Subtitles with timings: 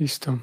[0.00, 0.40] Listo.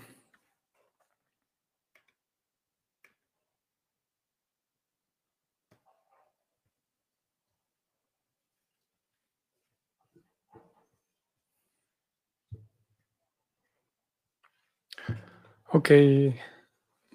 [15.74, 15.89] Ok,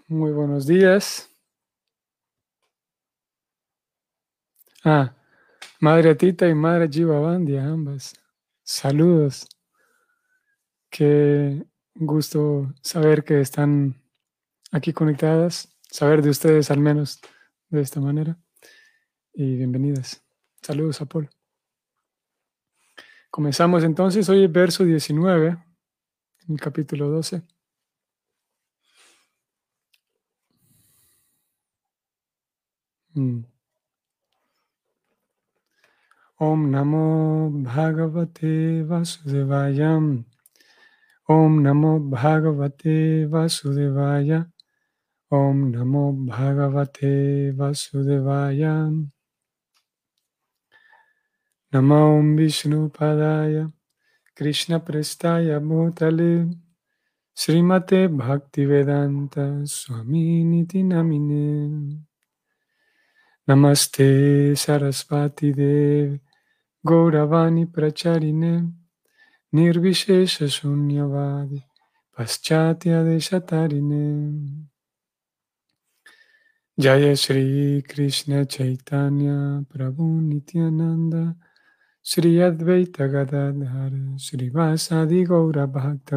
[0.06, 1.28] muy buenos días.
[4.84, 5.14] Ah,
[5.80, 8.14] Madre Tita y Madre Jivabandia, ambas.
[8.64, 9.46] Saludos.
[11.94, 14.02] Gusto saber que están
[14.70, 17.20] aquí conectadas, saber de ustedes al menos
[17.68, 18.38] de esta manera.
[19.34, 20.22] Y bienvenidas.
[20.62, 21.28] Saludos a Paul.
[23.30, 27.42] Comenzamos entonces hoy el verso 19, en el capítulo 12.
[33.14, 33.44] Mm.
[36.38, 40.00] Om Namo Bhagavate Vasudevaya.
[41.28, 44.44] Om Namo Bhagavate Vasudevaya.
[45.30, 48.90] Om Namo Bhagavate Vasudevaya.
[51.72, 53.72] Namo Vishnu Padaya.
[54.34, 56.58] Krishna Prestaya Bhutale.
[57.36, 62.02] Srimate Bhaktivedanta Swami Niti Namine.
[63.48, 66.18] Namaste Sarasvati Dev
[66.84, 68.81] Gauravani Pracharine
[69.54, 71.62] Nirvishesha Shunyavadi
[72.16, 74.64] Paschatya Deshatarine
[76.80, 81.36] Jaya Shri Krishna Chaitanya Prabhu Nityananda.
[82.02, 86.16] Sri Advaita Gadadhar Sri Vasadi Gaura Bhakta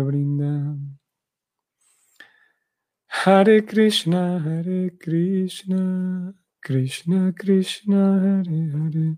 [3.08, 6.34] Hare Krishna Hare Krishna.
[6.64, 9.18] Krishna Krishna Hare Hare.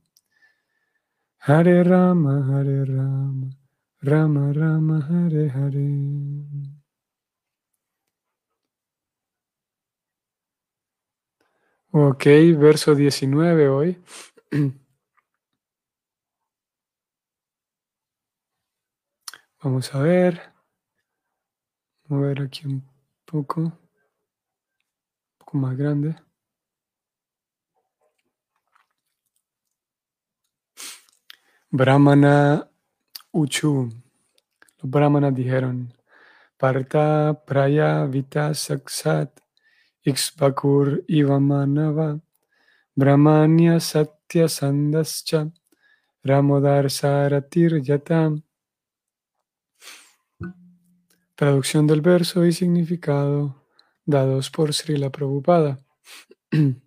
[1.38, 3.52] Hare Rama Hare Rama
[4.10, 5.86] Rama Rama Hare Hare
[11.92, 12.24] Ok,
[12.58, 14.02] verso 19 hoy.
[19.62, 20.54] Vamos a ver.
[22.08, 22.88] Mover aquí un
[23.26, 23.60] poco.
[23.62, 23.74] Un
[25.38, 26.16] poco más grande.
[31.70, 32.72] Brahmana
[33.32, 34.07] Uchu.
[34.80, 35.94] Los brahmanas dijeron,
[36.58, 39.40] Parta Praya Vita Saksat
[40.04, 42.20] Ixbakur Ivamanava
[42.96, 45.52] Brahmanya Satya Sandascha
[46.24, 48.44] Ramodar Saratir Yatam.
[51.36, 53.56] Traducción del verso y significado
[54.06, 55.80] dados por Srila Prabhupada.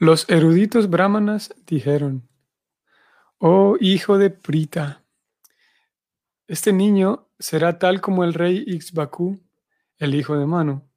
[0.00, 2.28] Los eruditos brahmanas dijeron,
[3.38, 5.02] Oh hijo de Prita,
[6.46, 9.40] este niño será tal como el rey Ixbaku,
[9.96, 10.88] el hijo de Manu,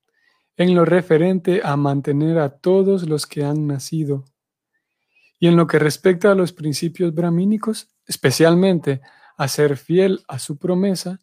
[0.56, 4.24] en lo referente a mantener a todos los que han nacido.
[5.40, 9.02] Y en lo que respecta a los principios brahmínicos, especialmente
[9.36, 11.20] a ser fiel a su promesa,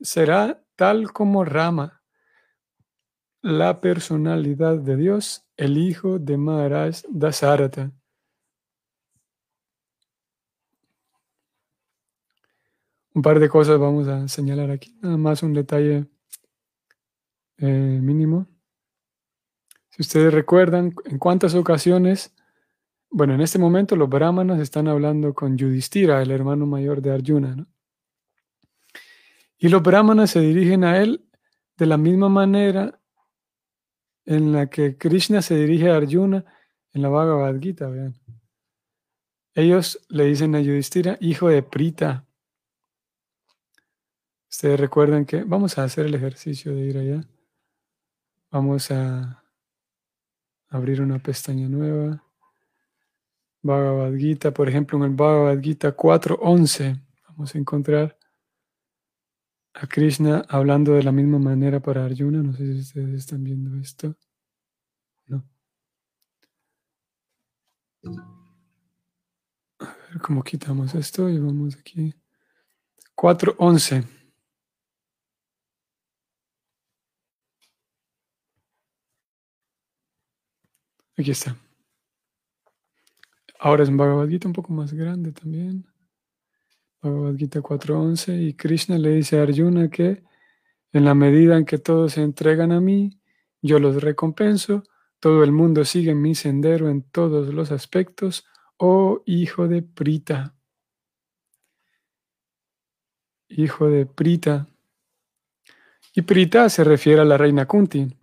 [0.00, 2.02] será tal como Rama,
[3.40, 7.92] la personalidad de Dios, el hijo de Maharaj Dasarata.
[13.14, 16.06] Un par de cosas vamos a señalar aquí, nada más un detalle
[17.58, 18.46] eh, mínimo.
[19.90, 22.34] Si ustedes recuerdan, en cuántas ocasiones,
[23.10, 27.54] bueno, en este momento los brahmanas están hablando con Yudhishthira, el hermano mayor de Arjuna,
[27.54, 27.66] ¿no?
[29.58, 31.24] Y los brahmanas se dirigen a él
[31.76, 33.01] de la misma manera
[34.24, 36.44] en la que Krishna se dirige a Arjuna
[36.92, 38.14] en la Bhagavad Gita, vean.
[39.54, 42.26] Ellos le dicen a Yudhishthira, hijo de Prita.
[44.50, 47.28] Ustedes recuerdan que vamos a hacer el ejercicio de ir allá.
[48.50, 49.42] Vamos a
[50.68, 52.22] abrir una pestaña nueva.
[53.62, 58.18] Bhagavad Gita, por ejemplo, en el Bhagavad Gita 4.11, vamos a encontrar
[59.74, 62.42] a Krishna hablando de la misma manera para Arjuna.
[62.42, 64.16] No sé si ustedes están viendo esto.
[65.26, 65.44] No.
[69.80, 72.14] A ver cómo quitamos esto y vamos aquí.
[73.16, 74.04] 4.11.
[81.16, 81.56] Aquí está.
[83.58, 85.91] Ahora es un Bhagavad Gita un poco más grande también.
[87.02, 90.22] Bhagavad Gita 4.11 y Krishna le dice a Arjuna que
[90.92, 93.18] en la medida en que todos se entregan a mí,
[93.60, 94.84] yo los recompenso,
[95.18, 98.46] todo el mundo sigue mi sendero en todos los aspectos,
[98.76, 100.54] oh hijo de Prita.
[103.48, 104.68] Hijo de Prita.
[106.14, 108.16] Y Prita se refiere a la reina Kunti.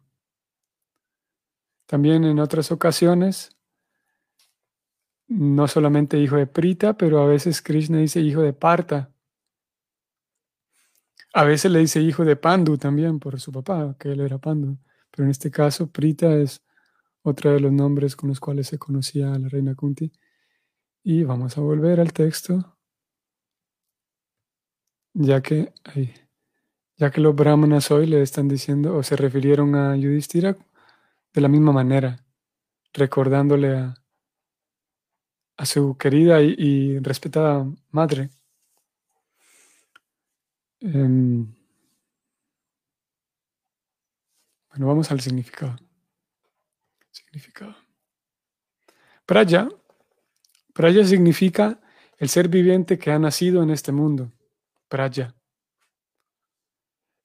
[1.85, 3.58] También en otras ocasiones,
[5.29, 9.11] no solamente hijo de Prita, pero a veces Krishna dice hijo de Parta.
[11.33, 14.77] A veces le dice hijo de Pandu también por su papá, que él era Pandu.
[15.11, 16.63] Pero en este caso, Prita es
[17.21, 20.11] otro de los nombres con los cuales se conocía a la reina Kunti.
[21.03, 22.77] Y vamos a volver al texto,
[25.13, 25.71] ya que,
[26.97, 30.57] ya que los brahmanas hoy le están diciendo o se refirieron a Yudhishthira
[31.33, 32.25] de la misma manera,
[32.93, 33.98] recordándole a,
[35.59, 38.29] a su querida y, respetada madre.
[40.79, 41.53] Em,
[44.69, 45.75] bueno, vamos al significado.
[47.11, 47.75] Significado.
[49.25, 49.67] Praya,
[50.73, 51.81] praya significa
[52.17, 54.31] el ser viviente que ha nacido en este mundo.
[54.88, 55.35] Praya.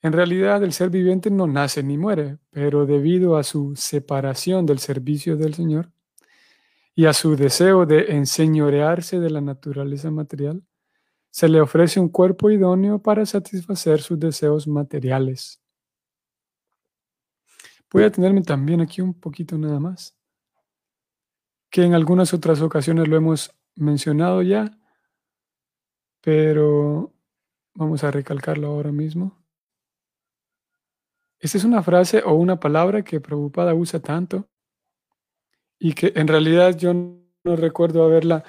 [0.02, 4.81] En realidad el ser viviente no nace ni muere, pero debido a su separación del
[4.81, 5.94] servicio del Señor
[6.94, 10.62] y a su deseo de enseñorearse de la naturaleza material,
[11.31, 15.61] se le ofrece un cuerpo idóneo para satisfacer sus deseos materiales.
[17.91, 20.17] Voy a tenerme también aquí un poquito nada más,
[21.70, 24.79] que en algunas otras ocasiones lo hemos mencionado ya,
[26.20, 27.12] pero
[27.75, 29.37] vamos a recalcarlo ahora mismo.
[31.41, 34.49] Esta es una frase o una palabra que Prabhupada usa tanto
[35.84, 38.42] y que en realidad yo no recuerdo haberla,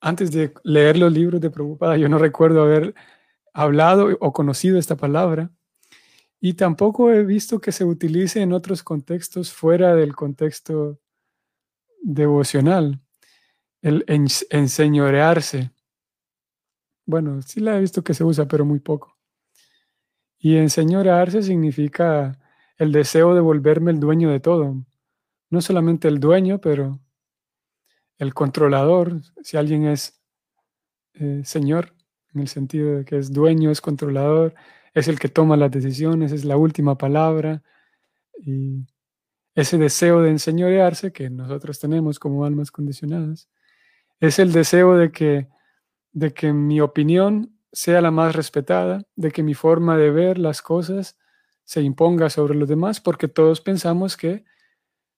[0.00, 2.94] antes de leer los libros de Prabhupada, yo no recuerdo haber
[3.52, 5.50] hablado o conocido esta palabra.
[6.40, 10.98] Y tampoco he visto que se utilice en otros contextos fuera del contexto
[12.00, 12.98] devocional,
[13.82, 14.02] el
[14.48, 15.70] enseñorearse.
[17.04, 19.18] Bueno, sí la he visto que se usa, pero muy poco.
[20.38, 22.38] Y enseñorearse significa
[22.78, 24.82] el deseo de volverme el dueño de todo.
[25.54, 26.98] No solamente el dueño, pero
[28.18, 29.20] el controlador.
[29.40, 30.20] Si alguien es
[31.12, 31.94] eh, señor,
[32.34, 34.56] en el sentido de que es dueño, es controlador,
[34.94, 37.62] es el que toma las decisiones, es la última palabra.
[38.36, 38.84] Y
[39.54, 43.48] ese deseo de enseñorearse que nosotros tenemos como almas condicionadas,
[44.18, 45.46] es el deseo de que,
[46.10, 50.62] de que mi opinión sea la más respetada, de que mi forma de ver las
[50.62, 51.16] cosas
[51.62, 54.44] se imponga sobre los demás, porque todos pensamos que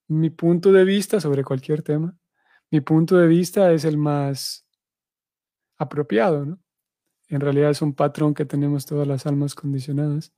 [0.08, 2.16] mi punto de vista sobre cualquier tema,
[2.70, 4.66] mi punto de vista es el más
[5.76, 6.58] apropiado, ¿no?
[7.28, 10.32] En realidad es un patrón que tenemos todas las almas condicionadas,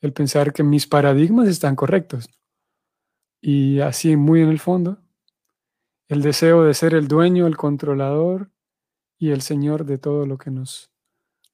[0.00, 2.28] el pensar que mis paradigmas están correctos.
[3.40, 4.98] Y así, muy en el fondo,
[6.08, 8.50] el deseo de ser el dueño, el controlador
[9.18, 10.90] y el señor de todo lo que nos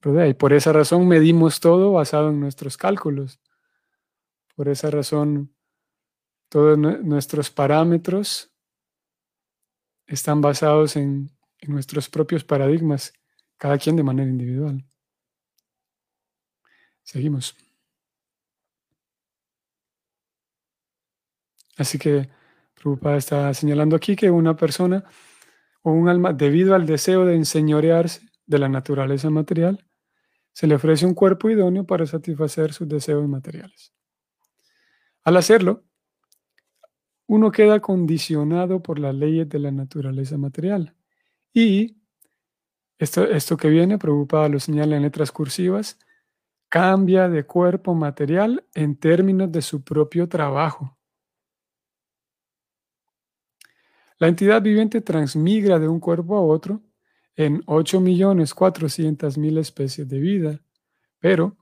[0.05, 3.39] y por esa razón medimos todo basado en nuestros cálculos.
[4.55, 5.54] Por esa razón
[6.55, 8.49] todos nuestros parámetros
[10.07, 11.29] están basados en,
[11.67, 13.11] nuestros propios paradigmas,
[13.57, 14.85] cada quien de manera individual.
[17.03, 17.57] Seguimos.
[21.75, 22.29] Así que
[22.75, 25.03] Prabhupada está señalando aquí que una persona
[25.81, 29.85] o un alma, debido al deseo de enseñorearse de la naturaleza material,
[30.53, 33.93] se le ofrece un cuerpo idóneo para satisfacer sus deseos materiales.
[35.25, 35.83] Al hacerlo,
[37.27, 40.95] uno queda condicionado por las leyes de la naturaleza material.
[41.53, 41.97] Y
[42.97, 45.99] esto, esto que viene, preocupada lo señala en letras cursivas,
[46.69, 50.97] cambia de cuerpo material en términos de su propio trabajo.
[54.17, 56.81] La entidad viviente transmigra de un cuerpo a otro
[57.35, 60.61] en 8.400.000 especies de vida.
[61.19, 61.57] Pero,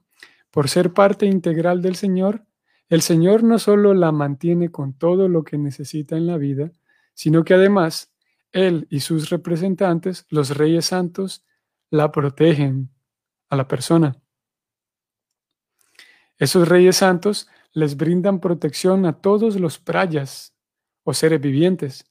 [0.50, 2.46] por ser parte integral del Señor,
[2.88, 6.70] el Señor no solo la mantiene con todo lo que necesita en la vida,
[7.14, 8.12] sino que además
[8.52, 11.44] Él y sus representantes, los reyes santos,
[11.90, 12.90] la protegen
[13.48, 14.16] a la persona.
[16.38, 20.54] Esos reyes santos les brindan protección a todos los prayas
[21.04, 22.10] o seres vivientes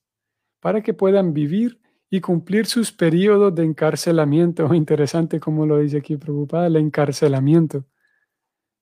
[0.60, 4.74] para que puedan vivir y cumplir sus periodos de encarcelamiento.
[4.74, 7.86] Interesante como lo dice aquí preocupada, el encarcelamiento.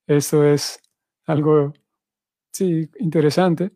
[0.06, 0.82] Eso es
[1.26, 1.74] algo,
[2.52, 3.72] sí, interesante.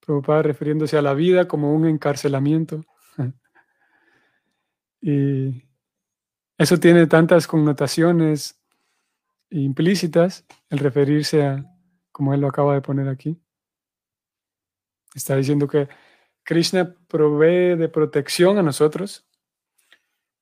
[0.00, 2.84] Preocupada refiriéndose a la vida como un encarcelamiento.
[5.00, 5.64] y
[6.56, 8.60] eso tiene tantas connotaciones
[9.50, 11.64] implícitas, el referirse a,
[12.10, 13.40] como él lo acaba de poner aquí.
[15.14, 15.88] Está diciendo que
[16.42, 19.26] Krishna provee de protección a nosotros.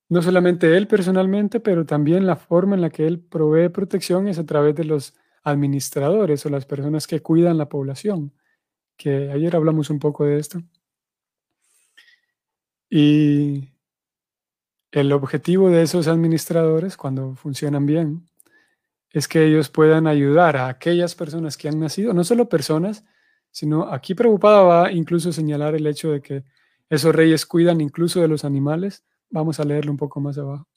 [0.09, 4.38] No solamente él personalmente, pero también la forma en la que él provee protección es
[4.38, 5.14] a través de los
[5.46, 8.32] administradores o las personas que cuidan la población,
[8.96, 10.60] que ayer hablamos un poco de esto.
[12.90, 13.70] Y
[14.90, 18.28] el objetivo de esos administradores, cuando funcionan bien,
[19.10, 23.04] es que ellos puedan ayudar a aquellas personas que han nacido, no solo personas,
[23.52, 26.44] sino aquí preocupada va incluso señalar el hecho de que
[26.90, 29.04] esos reyes cuidan incluso de los animales.
[29.30, 30.68] Vamos a leerlo un poco más abajo.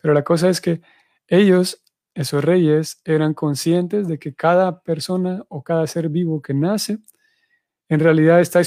[0.00, 0.80] Pero la cosa es que
[1.28, 1.83] ellos,
[2.14, 6.98] esos reyes, eran conscientes de que cada persona o cada ser vivo que nace,
[7.88, 8.60] en realidad está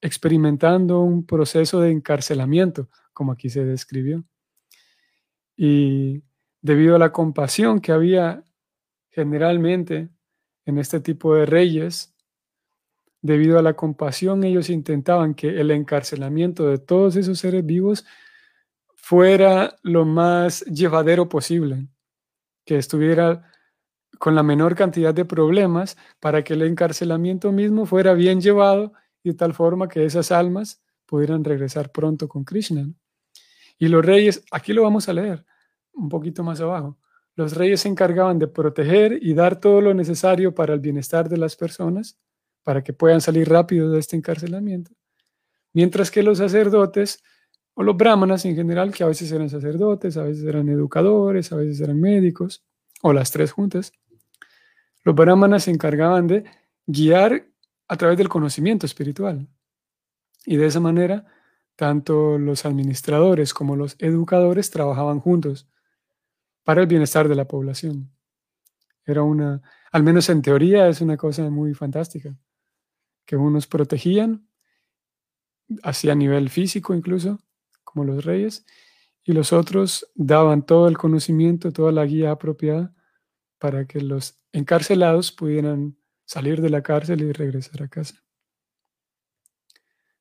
[0.00, 4.24] experimentando un proceso de encarcelamiento, como aquí se describió.
[5.56, 6.22] Y
[6.60, 8.44] debido a la compasión que había
[9.10, 10.10] generalmente
[10.66, 12.14] en este tipo de reyes,
[13.22, 18.04] debido a la compasión, ellos intentaban que el encarcelamiento de todos esos seres vivos
[18.94, 21.88] fuera lo más llevadero posible,
[22.64, 23.50] que estuviera
[24.18, 28.92] con la menor cantidad de problemas para que el encarcelamiento mismo fuera bien llevado
[29.22, 32.88] y de tal forma que esas almas pudieran regresar pronto con Krishna.
[33.78, 35.44] Y los reyes, aquí lo vamos a leer
[35.92, 36.98] un poquito más abajo,
[37.36, 41.36] los reyes se encargaban de proteger y dar todo lo necesario para el bienestar de
[41.36, 42.18] las personas
[42.62, 44.92] para que puedan salir rápido de este encarcelamiento.
[45.72, 47.22] Mientras que los sacerdotes,
[47.74, 51.56] o los brahmanas en general, que a veces eran sacerdotes, a veces eran educadores, a
[51.56, 52.64] veces eran médicos,
[53.02, 53.92] o las tres juntas,
[55.02, 56.44] los brahmanas se encargaban de
[56.86, 57.46] guiar
[57.88, 59.46] a través del conocimiento espiritual.
[60.46, 61.26] Y de esa manera,
[61.76, 65.68] tanto los administradores como los educadores trabajaban juntos
[66.62, 68.10] para el bienestar de la población.
[69.04, 69.60] Era una,
[69.92, 72.34] al menos en teoría, es una cosa muy fantástica
[73.26, 74.48] que unos protegían,
[75.82, 77.38] así a nivel físico incluso,
[77.94, 78.66] como los reyes,
[79.22, 82.92] y los otros daban todo el conocimiento, toda la guía apropiada
[83.58, 85.96] para que los encarcelados pudieran
[86.26, 88.22] salir de la cárcel y regresar a casa.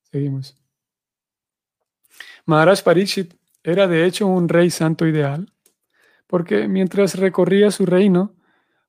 [0.03, 0.56] Seguimos.
[2.46, 5.51] Maharaj Pariksit era de hecho un rey santo ideal,
[6.27, 8.36] porque mientras recorría su reino,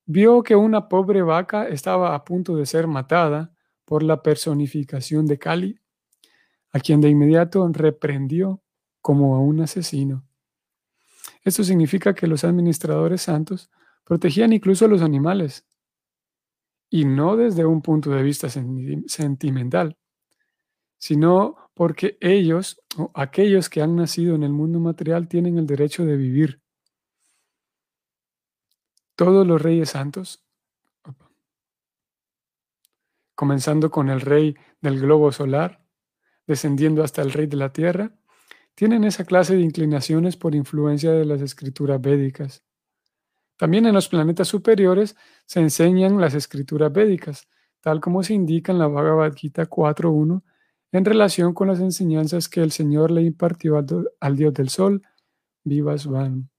[0.04, 3.52] vio que una pobre vaca estaba a punto de ser matada
[3.84, 5.80] por la personificación de Kali,
[6.72, 8.63] a quien de inmediato reprendió
[9.04, 10.26] como a un asesino.
[11.42, 13.70] Esto significa que los administradores santos
[14.02, 15.66] protegían incluso a los animales,
[16.88, 19.98] y no desde un punto de vista sentimental,
[20.96, 26.06] sino porque ellos o aquellos que han nacido en el mundo material tienen el derecho
[26.06, 26.62] de vivir.
[29.16, 30.42] Todos los reyes santos
[33.34, 35.84] comenzando con el rey del globo solar,
[36.46, 38.14] descendiendo hasta el rey de la tierra,
[38.74, 42.64] tienen esa clase de inclinaciones por influencia de las escrituras védicas.
[43.56, 45.16] También en los planetas superiores
[45.46, 47.48] se enseñan las escrituras védicas,
[47.80, 50.42] tal como se indica en la Bhagavad Gita 4.1,
[50.92, 53.76] en relación con las enseñanzas que el Señor le impartió
[54.20, 55.02] al, Dios del Sol,
[55.64, 56.50] Vivasvan.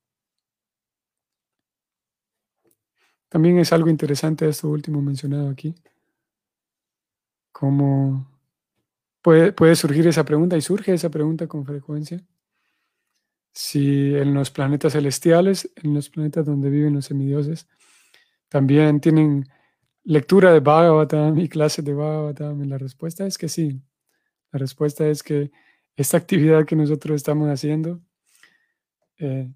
[3.30, 5.76] También es algo interesante esto último mencionado aquí.
[7.52, 8.35] ¿Cómo
[9.26, 10.56] puede, puede surgir esa pregunta?
[10.56, 12.24] Y surge esa pregunta con frecuencia.
[13.52, 17.68] Si en los planetas celestiales, en los planetas donde viven los semidioses,
[18.50, 19.50] también tienen
[20.04, 22.62] lectura de Bhagavatam y clases de Bhagavatam.
[22.62, 23.82] Y la respuesta es que sí.
[24.52, 25.52] La respuesta es que
[25.96, 28.02] esta actividad que nosotros estamos haciendo,
[29.18, 29.52] eh,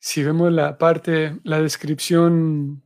[0.00, 2.82] si vemos la parte, la descripción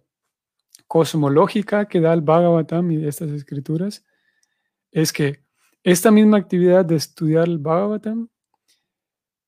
[0.87, 4.05] cosmológica que da el Bhagavatam y estas escrituras
[4.93, 5.50] es que
[5.83, 8.29] esta misma actividad de estudiar el Bhagavatam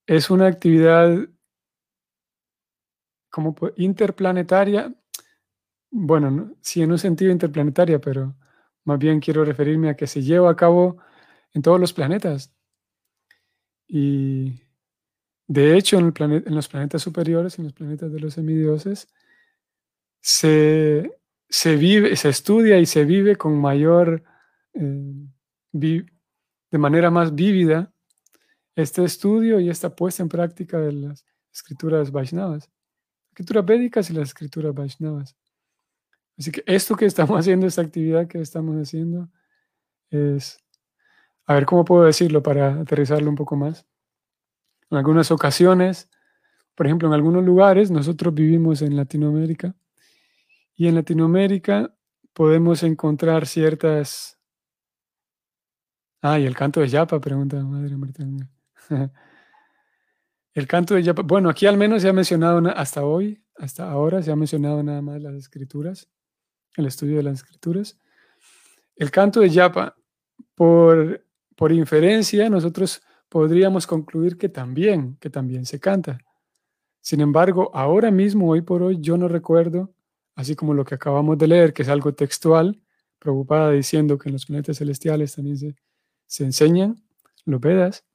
[0.06, 1.28] es una actividad
[3.30, 4.94] como interplanetaria,
[5.90, 8.34] bueno, sí en un sentido interplanetaria, pero
[8.84, 10.98] más bien quiero referirme a que se lleva a cabo
[11.54, 12.54] en todos los planetas.
[13.86, 14.62] Y
[15.46, 19.08] de hecho, en, el en los planetas superiores, en los planetas de los semidioses,
[20.20, 21.22] se
[21.52, 24.24] se vive, se estudia y se vive con mayor,
[24.72, 25.28] eh,
[26.72, 27.92] de manera más vívida
[28.74, 32.70] este estudio y esta puesta en práctica de las escrituras Vaishnavas,
[33.30, 35.36] escrituras védicas y las escrituras Vaishnavas.
[36.38, 39.28] Así que esto que estamos haciendo, esta actividad que estamos haciendo,
[40.10, 40.58] es,
[41.46, 43.86] a ver cómo puedo decirlo para aterrizarlo un poco más.
[44.90, 46.08] En algunas ocasiones,
[46.74, 49.74] por ejemplo, en algunos lugares, nosotros vivimos en Latinoamérica,
[50.74, 51.94] y en Latinoamérica
[52.32, 54.41] podemos encontrar ciertas
[56.24, 58.24] Ah, y el canto de Yapa, pregunta Madre Marta.
[60.54, 61.22] el canto de Yapa.
[61.22, 65.02] Bueno, aquí al menos se ha mencionado hasta hoy, hasta ahora se ha mencionado nada
[65.02, 66.08] más las escrituras,
[66.76, 67.98] el estudio de las escrituras.
[68.94, 69.96] El canto de Yapa,
[70.54, 71.26] por,
[71.56, 76.18] por inferencia, nosotros podríamos concluir que también, que también se canta.
[77.00, 79.92] Sin embargo, ahora mismo, hoy por hoy, yo no recuerdo,
[80.36, 82.80] así como lo que acabamos de leer, que es algo textual,
[83.18, 85.74] preocupada diciendo que en los planetas celestiales también se,
[86.32, 86.96] se enseñan
[87.44, 88.06] los Vedas.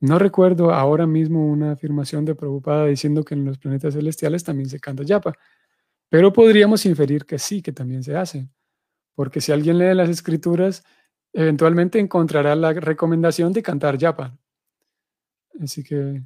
[0.00, 4.70] No recuerdo ahora mismo una afirmación de preocupada diciendo que en los planetas celestiales también
[4.70, 5.34] se canta yapa,
[6.08, 8.48] pero podríamos inferir que sí, que también se hace,
[9.14, 10.82] porque si alguien lee las escrituras,
[11.34, 14.38] eventualmente encontrará la recomendación de cantar yapa.
[15.60, 16.22] Así que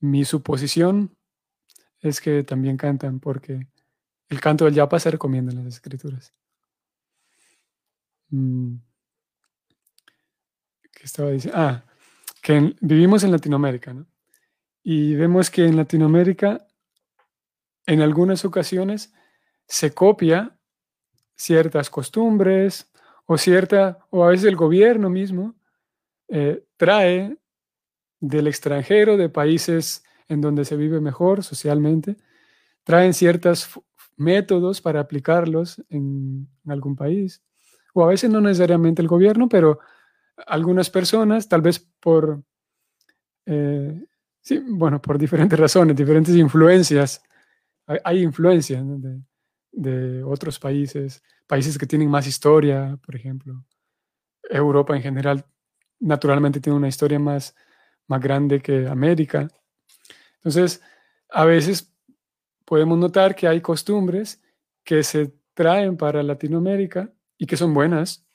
[0.00, 1.16] mi suposición
[2.00, 3.68] es que también cantan porque
[4.28, 6.34] el canto del yapa se recomienda en las escrituras.
[8.30, 8.87] Mm.
[10.98, 11.58] ¿Qué estaba diciendo?
[11.60, 11.84] Ah,
[12.42, 14.06] que vivimos en Latinoamérica, ¿no?
[14.82, 16.66] Y vemos que en Latinoamérica,
[17.86, 19.12] en algunas ocasiones,
[19.66, 20.58] se copia
[21.36, 22.90] ciertas costumbres
[23.26, 25.54] o cierta, o a veces el gobierno mismo
[26.28, 27.36] eh, trae
[28.18, 32.16] del extranjero, de países en donde se vive mejor socialmente,
[32.82, 33.70] traen ciertos
[34.16, 37.42] métodos para aplicarlos en, algún país,
[37.94, 39.78] o a veces no necesariamente el gobierno, pero
[40.46, 42.42] algunas personas, tal vez por,
[43.46, 44.04] eh,
[44.66, 47.22] bueno, por diferentes razones, diferentes influencias,
[48.04, 49.22] hay, influencias de,
[49.72, 53.64] de otros países, países que tienen más historia, por ejemplo.
[54.42, 55.44] Europa en general
[55.98, 57.54] naturalmente tiene una historia más
[58.08, 59.48] más grande que América.
[60.36, 60.82] Entonces,
[61.28, 61.94] a veces
[62.64, 64.42] podemos notar que hay costumbres
[64.82, 68.26] que se traen para Latinoamérica y que son buenas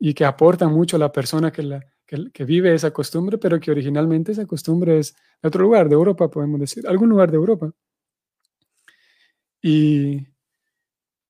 [0.00, 3.70] y que aportan mucho a la persona que, la, que, vive esa costumbre, pero que
[3.70, 7.70] originalmente esa costumbre es de otro lugar, de Europa, podemos decir, algún lugar de Europa.
[9.62, 10.26] Y,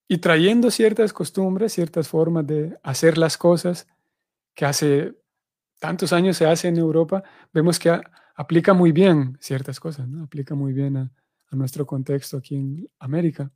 [0.09, 3.87] y trayendo ciertas costumbres, ciertas formas de hacer las cosas
[4.55, 5.15] que hace
[5.81, 8.01] tantos años se hace en Europa, vemos que
[8.37, 10.23] aplica muy bien ciertas cosas, ¿no?
[10.23, 11.13] aplica muy bien a,
[11.53, 13.51] nuestro contexto aquí en América.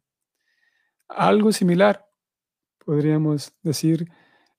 [1.07, 2.05] Algo similar,
[2.85, 4.11] podríamos decir,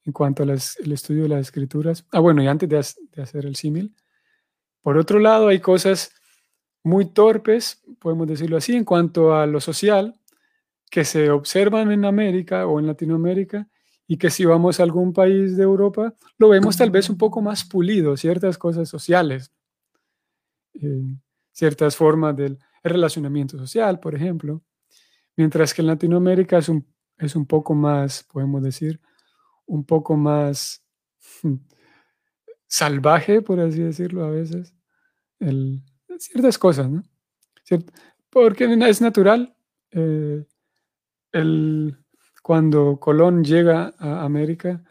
[0.06, 2.06] en cuanto al estudio de las escrituras.
[2.12, 3.96] Ah, bueno, y antes de, hacer el símil,
[4.82, 6.12] por otro lado, hay cosas
[6.84, 10.13] muy torpes, podemos decirlo así, en cuanto a lo social,
[10.91, 13.68] que se observan en América o en Latinoamérica
[14.08, 17.41] y que si vamos a algún país de Europa, lo vemos tal vez un poco
[17.41, 19.52] más pulido, ciertas cosas sociales,
[20.76, 21.02] eh,
[21.52, 24.62] ciertas formas del relacionamiento social, por ejemplo,
[25.36, 26.86] mientras que en Latinoamérica es un,
[27.18, 29.02] es un poco más, podemos decir,
[29.65, 30.84] un poco más
[32.67, 34.73] salvaje, por así decirlo a veces,
[35.39, 35.84] el,
[36.19, 37.04] ciertas cosas, ¿no?
[38.30, 39.56] Porque es natural.
[39.91, 40.45] Eh,
[41.32, 41.97] el,
[42.43, 44.84] cuando Colón llega a América,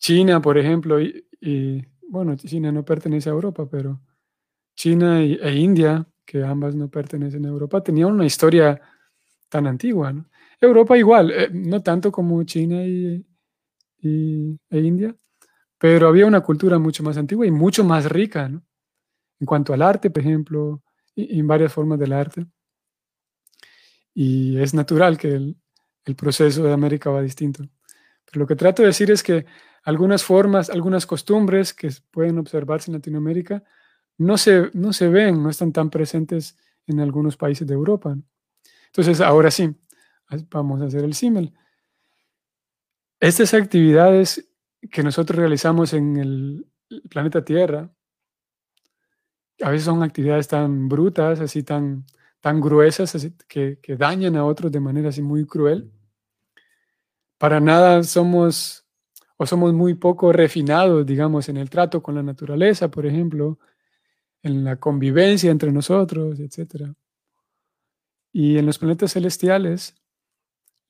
[0.00, 4.00] China, por ejemplo, y, bueno, China no pertenece a Europa, pero
[4.76, 8.80] China e India, que ambas no pertenecen a Europa, tenían una historia
[9.48, 10.14] tan antigua.
[10.60, 13.24] Europa igual, eh, no tanto como China y,
[14.00, 15.14] e India,
[15.78, 18.46] pero había una cultura mucho más antigua y mucho más rica,
[19.40, 20.82] En cuanto al arte, por ejemplo,
[21.14, 22.46] y, en varias formas del arte.
[24.14, 25.56] Y es natural que el,
[26.16, 27.64] proceso de América va distinto.
[28.24, 29.44] Pero lo que trato de decir es que
[29.84, 33.62] algunas formas, algunas costumbres que pueden observarse en Latinoamérica
[34.16, 38.16] no se, no se ven, no están tan presentes en algunos países de Europa.
[38.86, 39.74] Entonces, ahora sí,
[40.50, 41.54] vamos a hacer el símil.
[43.20, 44.48] Estas actividades
[44.90, 46.66] que nosotros realizamos en el
[47.10, 47.90] planeta Tierra,
[49.60, 52.06] a veces son actividades tan brutas, así tan,
[52.40, 55.92] tan gruesas, que, que dañan a otros de manera así muy cruel
[57.38, 58.84] para nada somos
[59.36, 63.60] o somos muy poco refinados, digamos, en el trato con la naturaleza, por ejemplo,
[64.42, 66.92] en la convivencia entre nosotros, etc.
[68.32, 69.94] Y en los planetas celestiales,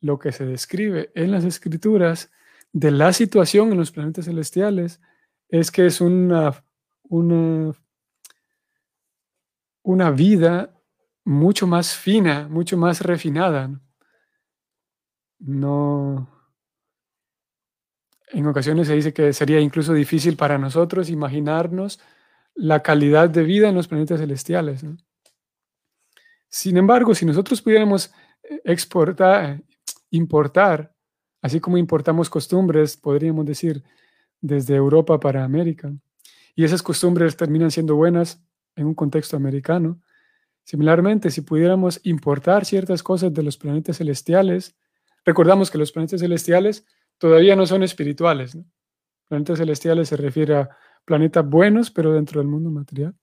[0.00, 2.30] lo que se describe en las escrituras
[2.72, 5.00] de la situación en los planetas celestiales
[5.48, 6.64] es que es una,
[7.04, 7.72] una,
[9.82, 10.74] una vida
[11.24, 13.80] mucho más fina, mucho más refinada.
[15.40, 16.28] No,
[18.30, 22.00] en ocasiones se dice que sería incluso difícil para nosotros imaginarnos
[22.54, 24.84] la calidad de vida en los planetas celestiales.
[26.48, 29.62] Sin embargo, si nosotros pudiéramos eh, exportar,
[30.10, 30.94] importar
[31.42, 33.82] así como importamos costumbres, podríamos decir,
[34.40, 35.92] desde Europa para América.
[36.54, 38.42] Y esas costumbres terminan siendo buenas
[38.76, 40.00] en un contexto americano.
[40.64, 44.76] Similarmente, si pudiéramos importar ciertas cosas de los planetas celestiales,
[45.24, 46.84] recordamos que los planetas celestiales
[47.16, 48.58] todavía no son espirituales.
[49.28, 50.68] Planetas celestiales se refiere a
[51.04, 53.14] planetas buenos, pero dentro del mundo material.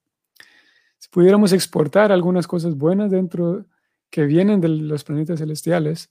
[0.98, 3.66] Si pudiéramos exportar algunas cosas buenas dentro
[4.10, 6.10] que vienen de los planetas celestiales,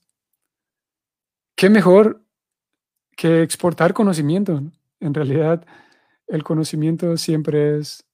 [1.55, 2.23] qué mejor
[3.15, 4.61] que exportar conocimiento.
[4.99, 5.65] En realidad,
[6.27, 8.05] el conocimiento siempre es,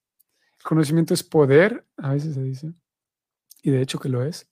[0.60, 2.74] el conocimiento es poder, a veces se dice,
[3.64, 4.48] y de hecho que lo es.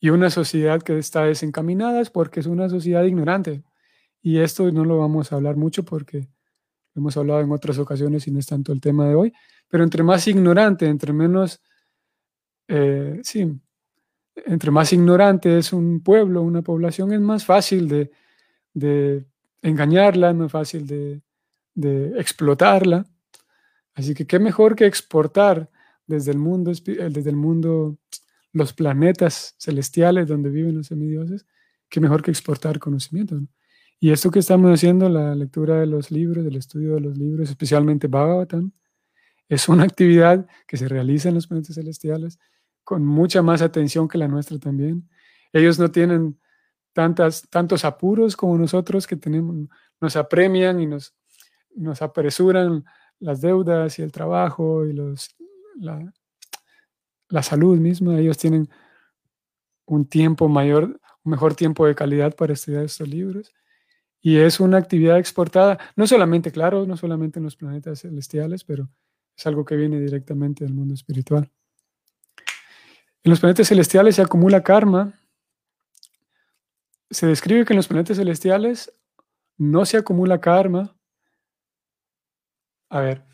[0.00, 3.64] Y una sociedad que está desencaminada es porque es una sociedad ignorante.
[4.22, 6.28] Y esto no lo vamos a hablar mucho porque
[6.94, 9.32] lo hemos hablado en otras ocasiones y no es tanto el tema de hoy.
[9.68, 11.60] Pero entre más ignorante, entre menos,
[12.68, 13.60] eh, sí,
[14.46, 19.26] entre más ignorante es un pueblo, una población, es más fácil de,
[19.62, 21.22] engañarla, es más fácil de,
[21.74, 23.06] de explotarla.
[23.94, 25.70] Así que qué mejor que exportar
[26.06, 27.98] desde el mundo, eh, desde el mundo
[28.52, 31.46] los planetas celestiales donde viven los semidioses,
[31.88, 33.40] qué mejor que exportar conocimiento.
[34.00, 37.50] Y esto que estamos haciendo, la lectura de los libros, el estudio de los libros,
[37.50, 38.72] especialmente Bhagavatam,
[39.48, 42.38] es una actividad que se realiza en los planetas celestiales
[42.88, 45.06] con mucha más atención que la nuestra también.
[45.52, 46.40] Ellos no tienen
[46.94, 49.68] tantas, tantos apuros como nosotros que tenemos,
[50.00, 51.14] nos apremian y nos
[51.74, 52.86] nos apresuran
[53.20, 55.36] las deudas y el trabajo y los,
[55.76, 56.14] la,
[57.28, 58.18] la salud misma.
[58.18, 58.70] Ellos tienen
[59.84, 63.52] un tiempo mayor, un mejor tiempo de calidad para estudiar estos libros.
[64.22, 68.88] Y es una actividad exportada, no solamente, claro, no solamente en los planetas celestiales, pero
[69.36, 71.52] es algo que viene directamente del mundo espiritual.
[73.24, 75.12] En los planetas celestiales se acumula karma.
[77.10, 78.92] Se describe que en los planetas celestiales
[79.56, 80.94] no se acumula karma
[82.90, 83.24] a ver.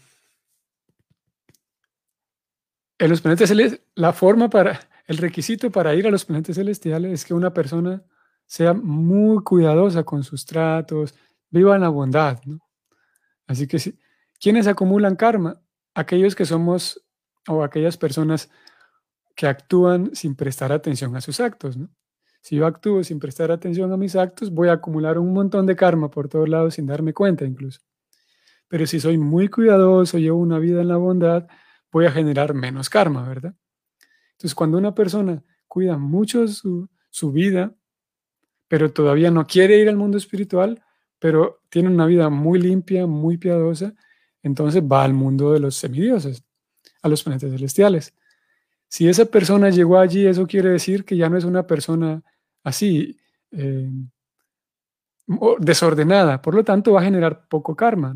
[2.99, 7.13] En los planetas celestiales, la forma para, el requisito para ir a los planetas celestiales
[7.13, 8.03] es que una persona
[8.47, 11.15] sea muy cuidadosa con sus tratos,
[11.51, 12.41] viva en la bondad.
[13.47, 13.99] Así que, si,
[14.41, 15.61] ¿quiénes acumulan karma?
[15.95, 17.05] Aquellos que somos
[17.47, 18.51] o aquellas personas
[19.35, 21.79] que actúan sin prestar atención a sus actos.
[22.41, 25.77] Si yo actúo sin prestar atención a mis actos, voy a acumular un montón de
[25.77, 27.81] karma por todos lados sin darme cuenta incluso.
[28.69, 31.47] Pero si soy muy cuidadoso, llevo una vida en la bondad,
[31.91, 33.55] voy a generar menos karma, ¿verdad?
[34.33, 37.75] Entonces, cuando una persona cuida mucho su, su vida,
[38.69, 40.83] pero todavía no quiere ir al mundo espiritual,
[41.19, 43.95] pero tiene una vida muy limpia, muy piadosa,
[44.43, 46.45] entonces va al mundo de los semidioses,
[47.03, 48.15] a los planetas celestiales.
[48.95, 52.23] Si esa persona llegó allí, eso quiere decir que ya no es una persona
[52.63, 53.19] así,
[53.51, 53.91] eh,
[55.59, 58.15] desordenada, por lo tanto va a generar poco karma.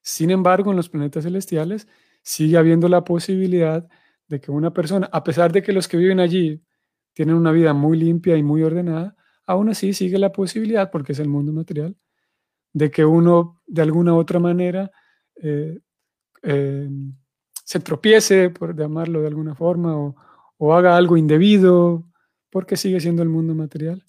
[0.00, 1.86] Sin embargo, en los planetas celestiales
[2.22, 3.86] sigue habiendo la posibilidad
[4.26, 6.62] de que una persona, a pesar de que los que viven allí
[7.12, 11.18] tienen una vida muy limpia y muy ordenada, aún así sigue la posibilidad, porque es
[11.18, 11.94] el mundo material,
[12.72, 14.90] de que uno de alguna u otra manera
[15.34, 15.78] eh,
[16.42, 16.88] eh,
[17.64, 20.16] se tropiece, por llamarlo de alguna forma, o,
[20.58, 22.04] o haga algo indebido,
[22.50, 24.04] porque sigue siendo el mundo material.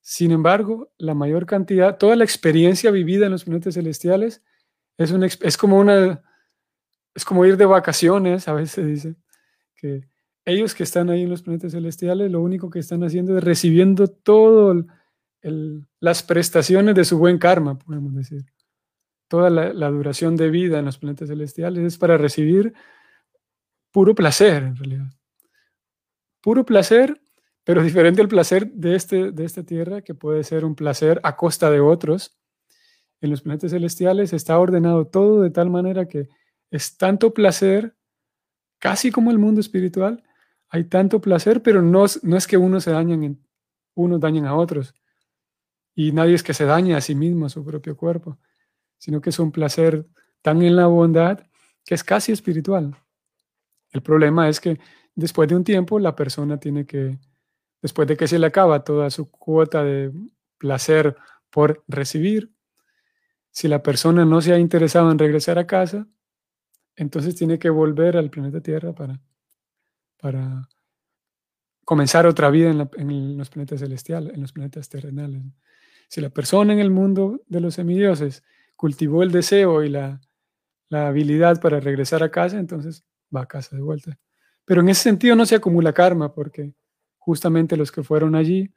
[0.00, 4.42] Sin embargo, la mayor cantidad, toda la experiencia vivida en los planetas celestiales
[4.98, 6.22] es, es como una,
[7.14, 9.16] es como ir de vacaciones, a veces dice,
[9.74, 10.08] que
[10.44, 14.06] ellos que están ahí en los planetas celestiales, lo único que están haciendo es recibiendo
[14.06, 14.86] todo
[16.00, 18.44] las prestaciones de su buen karma, podemos decir.
[19.28, 22.74] Toda la, duración de vida en los planetas celestiales es para recibir
[23.90, 25.06] puro placer, en realidad.
[26.40, 27.20] Puro placer,
[27.64, 31.36] pero diferente al placer de, este, de esta tierra, que puede ser un placer a
[31.36, 32.38] costa de otros,
[33.20, 36.28] en los planetas celestiales está ordenado todo de tal manera que
[36.70, 37.96] es tanto placer,
[38.78, 40.22] casi como el mundo espiritual,
[40.68, 43.42] hay tanto placer, pero no, no es que unos se dañen,
[43.94, 44.94] unos dañen a otros.
[45.94, 48.38] Y nadie es que se dañe a sí mismo, a su propio cuerpo,
[48.98, 50.06] sino que es un placer
[50.42, 51.40] tan en la bondad
[51.84, 52.96] que es casi espiritual.
[53.90, 54.78] El problema es que
[55.14, 57.18] después de un tiempo la persona tiene que,
[57.80, 60.12] después de que se le acaba toda su cuota de
[60.58, 61.16] placer
[61.50, 62.52] por recibir,
[63.50, 66.06] si la persona no se ha interesado en regresar a casa,
[66.94, 69.20] entonces tiene que volver al planeta Tierra para,
[70.18, 70.68] para
[71.84, 75.42] comenzar otra vida en, los planetas celestiales, en los planetas terrenales.
[76.08, 78.42] Si la persona en el mundo de los semidioses
[78.76, 80.20] cultivó el deseo y la,
[80.88, 84.18] la habilidad para regresar a casa, entonces va a casa de vuelta.
[84.64, 86.74] Pero en ese sentido no se acumula karma, porque
[87.18, 88.72] justamente los que fueron allí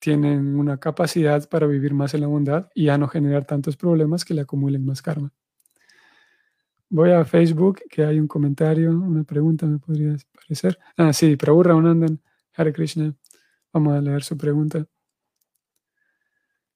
[0.00, 4.24] tienen una capacidad para vivir más en la bondad y a no generar tantos problemas
[4.24, 5.32] que le acumulen más karma.
[6.88, 10.78] Voy a Facebook, que hay un comentario, una pregunta me podría parecer.
[10.96, 12.20] Ah, sí, Prabhu Raunandan,
[12.54, 13.14] Hare Krishna.
[13.72, 14.84] Vamos a leer su pregunta.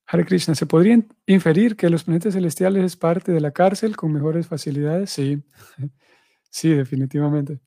[0.07, 4.13] Hare Krishna, ¿se podría inferir que los planetas celestiales es parte de la cárcel con
[4.13, 5.11] mejores facilidades?
[5.11, 5.43] Sí,
[6.51, 7.61] sí, definitivamente.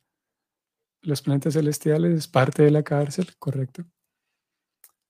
[1.01, 3.85] Los planetas celestiales es parte de la cárcel, correcto.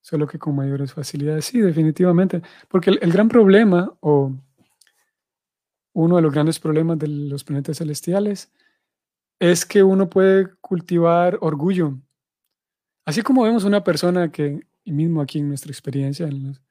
[0.02, 2.42] Solo que con mayores facilidades, sí, definitivamente.
[2.70, 4.34] Porque el, el gran problema, o
[5.94, 8.54] uno de los grandes problemas de los planetas celestiales,
[9.40, 11.98] es que uno puede cultivar orgullo.
[13.06, 16.62] Así como vemos una persona que, y mismo aquí en nuestra experiencia, en los,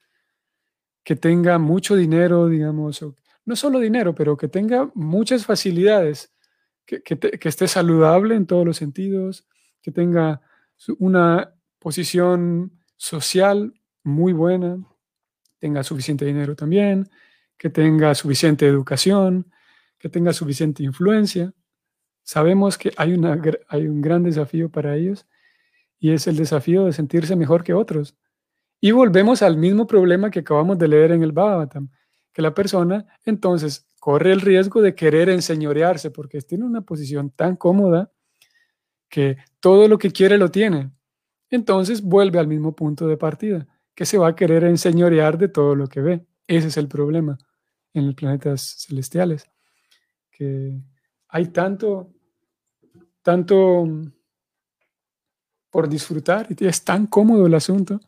[1.07, 3.01] que tenga mucho dinero, digamos,
[3.45, 6.35] no solo dinero, pero que tenga muchas facilidades,
[6.85, 7.01] que,
[7.45, 9.47] esté saludable en todos los sentidos,
[9.83, 10.41] que tenga
[10.99, 14.85] una posición social muy buena,
[15.61, 17.09] tenga suficiente dinero también,
[17.57, 19.53] que tenga suficiente educación,
[19.99, 21.55] que tenga suficiente influencia.
[22.25, 25.25] Sabemos que hay, un gran desafío para ellos
[26.01, 28.17] y es el desafío de sentirse mejor que otros.
[28.81, 31.89] Y volvemos al mismo problema que acabamos de leer en el Bhagavatam,
[32.33, 37.57] que la persona entonces corre el riesgo de querer enseñorearse porque tiene una posición tan
[37.57, 38.13] cómoda
[39.09, 40.91] que todo lo que quiere lo tiene.
[41.51, 45.75] Entonces vuelve al mismo punto de partida, que se va a querer enseñorear de todo
[45.75, 46.27] lo que ve.
[46.47, 47.39] Ese es el problema
[47.95, 49.51] en los planetas celestiales,
[50.31, 50.79] que
[51.29, 52.13] hay tanto,
[53.23, 53.89] tanto
[55.71, 58.01] por disfrutar y es tan cómodo el asunto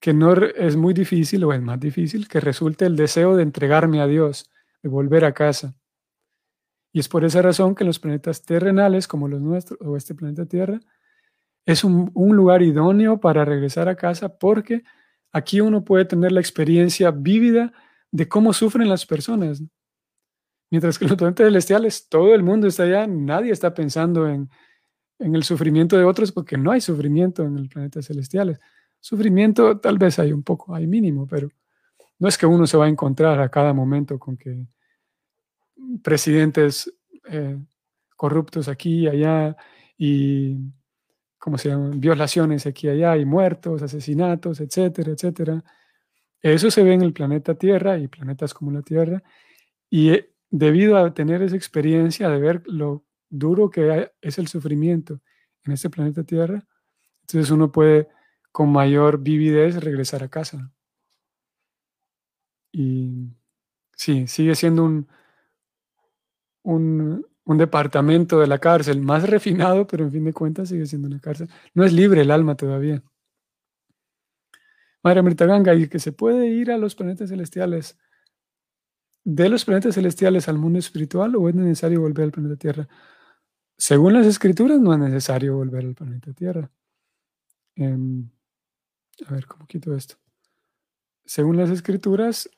[0.00, 4.00] que no es muy difícil o es más difícil que resulte el deseo de entregarme
[4.00, 4.50] a Dios,
[4.82, 5.74] de volver a casa.
[6.92, 10.46] Y es por esa razón que los planetas terrenales como los nuestros o este planeta
[10.46, 10.80] Tierra
[11.66, 14.82] es un, lugar idóneo para regresar a casa porque
[15.30, 17.72] aquí uno puede tener la experiencia vívida
[18.10, 19.62] de cómo sufren las personas.
[20.70, 24.48] Mientras que en los planetas celestiales todo el mundo está allá, nadie está pensando en,
[25.18, 28.58] en el sufrimiento de otros porque no hay sufrimiento en los planetas celestiales.
[29.00, 31.48] Sufrimiento tal vez hay un poco, hay mínimo, pero
[32.18, 34.66] no es que uno se va a encontrar a cada momento con que
[36.02, 36.92] presidentes
[37.28, 37.58] eh,
[38.16, 39.56] corruptos aquí y allá
[39.96, 40.58] y,
[41.38, 41.98] ¿cómo se llaman?
[41.98, 45.64] Violaciones aquí y allá y muertos, asesinatos, etcétera, etcétera.
[46.42, 49.22] Eso se ve en el planeta Tierra y planetas como la Tierra.
[49.88, 55.20] Y eh, debido a tener esa experiencia de ver lo duro que es el sufrimiento
[55.64, 56.66] en este planeta Tierra,
[57.22, 58.08] entonces uno puede
[58.52, 60.72] con mayor vividez regresar a casa.
[62.72, 63.28] Y
[63.96, 65.08] sí, sigue siendo un,
[66.62, 71.20] un, departamento de la cárcel más refinado, pero en fin de cuentas sigue siendo una
[71.20, 71.48] cárcel.
[71.74, 73.02] No es libre el alma todavía.
[75.02, 77.98] Madre Ganga, y que se puede ir a los planetas celestiales,
[79.24, 82.88] de los planetas celestiales al mundo espiritual, o es necesario volver al planeta Tierra.
[83.76, 86.70] Según las escrituras, no es necesario volver al planeta Tierra.
[87.76, 88.28] Em,
[89.28, 90.16] a ver, ¿cómo quito esto?
[91.24, 92.48] Según las escrituras,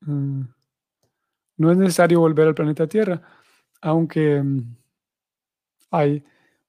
[0.00, 0.42] mm,
[1.58, 3.22] no es necesario volver al planeta Tierra,
[3.80, 4.76] aunque mm,
[5.90, 6.24] hay,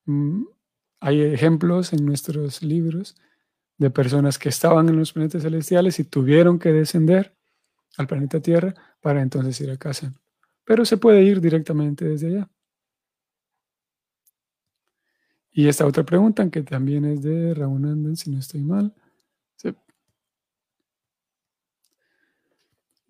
[0.06, 0.44] mm,
[1.00, 3.16] hay ejemplos en nuestros libros
[3.78, 7.34] de personas que estaban en los planetas celestiales y tuvieron que descender
[7.96, 10.12] al planeta Tierra para entonces ir a casa.
[10.64, 12.50] Pero se puede ir directamente desde allá.
[15.52, 18.94] Y esta otra pregunta, que también es de Raúl Anden, si no estoy mal.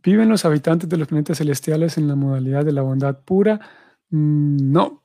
[0.02, 3.60] ¿Viven los habitantes de los planetas celestiales en la modalidad de la bondad pura?
[4.10, 5.04] Mm, no,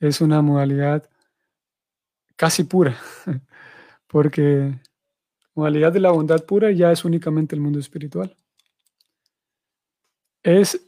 [0.00, 1.08] es una modalidad
[2.36, 2.96] casi pura,
[4.06, 4.78] porque
[5.54, 8.36] modalidad de la bondad pura ya es únicamente el mundo espiritual.
[10.42, 10.78] Es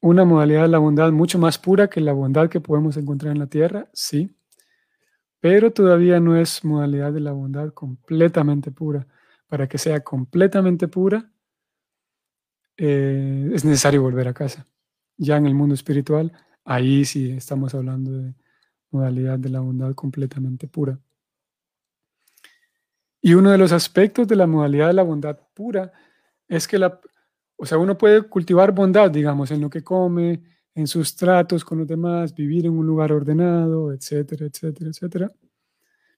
[0.00, 3.40] una modalidad de la bondad mucho más pura que la bondad que podemos encontrar en
[3.40, 4.34] la tierra, sí,
[5.40, 9.06] pero todavía no es modalidad de la bondad completamente pura.
[9.46, 11.28] Para que sea completamente pura,
[12.76, 14.66] eh, es necesario volver a casa.
[15.16, 16.32] Ya en el mundo espiritual,
[16.64, 18.34] ahí sí estamos hablando de
[18.90, 20.98] modalidad de la bondad completamente pura.
[23.20, 25.92] Y uno de los aspectos de la modalidad de la bondad pura
[26.48, 27.00] es que la,
[27.56, 30.42] o sea, uno puede cultivar bondad, digamos, en lo que come,
[30.74, 35.30] en sus tratos con los demás, vivir en un lugar ordenado, etcétera, etcétera, etcétera.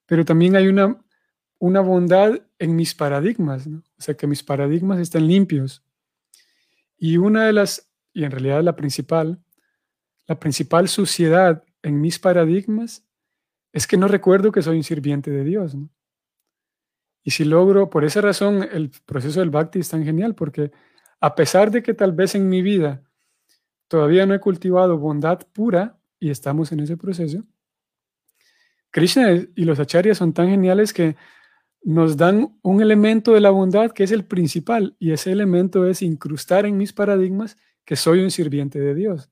[0.05, 0.97] Pero también hay una,
[1.59, 3.79] una bondad en mis paradigmas, ¿no?
[3.79, 5.83] o sea, que mis paradigmas están limpios.
[6.97, 9.39] Y una de las, y en realidad la principal,
[10.27, 13.03] la principal suciedad en mis paradigmas
[13.71, 15.75] es que no recuerdo que soy un sirviente de Dios.
[17.23, 20.71] Y si logro, por esa razón, el proceso del bhakti es tan genial, porque
[21.19, 23.01] a pesar de que tal vez en mi vida
[23.87, 27.43] todavía no he cultivado bondad pura, y estamos en ese proceso,
[28.91, 31.15] Krishna y los acharyas son tan geniales que
[31.83, 36.01] nos dan un elemento de la bondad que es el principal, y ese elemento es
[36.01, 39.29] incrustar en mis paradigmas que soy un sirviente de Dios.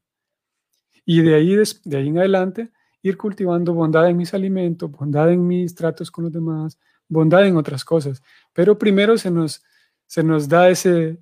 [1.05, 5.45] Y de ahí, de ahí en adelante, ir cultivando bondad en mis alimentos, bondad en
[5.45, 8.21] mis tratos con los demás, bondad en otras cosas.
[8.53, 9.63] Pero primero se nos,
[10.07, 11.19] se nos da ese,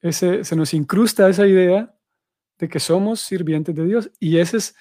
[0.00, 1.94] ese, se nos incrusta esa idea
[2.60, 4.10] de que somos sirvientes de Dios.
[4.20, 4.76] Y esa es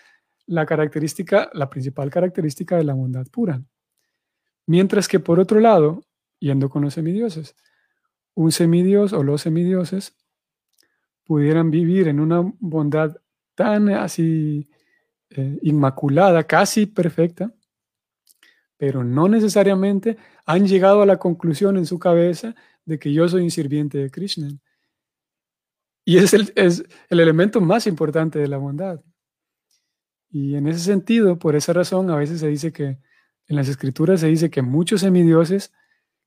[0.45, 3.63] la característica, la principal característica de la bondad pura.
[4.67, 6.03] Mientras que por otro lado,
[6.39, 7.55] yendo con los semidioses,
[8.35, 10.15] un semidios o los semidioses
[11.23, 13.15] pudieran vivir en una bondad
[13.55, 14.69] tan así
[15.29, 17.53] eh, inmaculada, casi perfecta,
[18.77, 23.43] pero no necesariamente han llegado a la conclusión en su cabeza de que yo soy
[23.43, 24.49] un sirviente de Krishna.
[26.05, 29.01] Y es el, es el elemento más importante de la bondad.
[30.31, 32.99] Y en ese sentido, por esa razón, a veces se dice que
[33.47, 35.73] en las escrituras se dice que muchos semidioses,